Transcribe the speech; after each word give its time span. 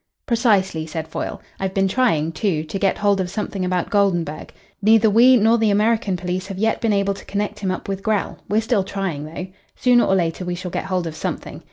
"Precisely," 0.25 0.87
said 0.87 1.07
Foyle. 1.07 1.39
"I've 1.59 1.75
been 1.75 1.87
trying, 1.87 2.31
too, 2.31 2.63
to 2.63 2.79
get 2.79 2.97
hold 2.97 3.21
of 3.21 3.29
something 3.29 3.63
about 3.63 3.91
Goldenburg. 3.91 4.51
Neither 4.81 5.11
we 5.11 5.37
nor 5.37 5.59
the 5.59 5.69
American 5.69 6.17
police 6.17 6.47
have 6.47 6.57
yet 6.57 6.81
been 6.81 6.91
able 6.91 7.13
to 7.13 7.25
connect 7.25 7.59
him 7.59 7.69
up 7.69 7.87
with 7.87 8.01
Grell. 8.01 8.39
We're 8.49 8.61
still 8.61 8.83
trying, 8.83 9.25
though. 9.25 9.45
Sooner 9.75 10.03
or 10.03 10.15
later 10.15 10.43
we 10.43 10.55
shall 10.55 10.71
get 10.71 10.85
hold 10.85 11.05
of 11.05 11.15
something. 11.15 11.59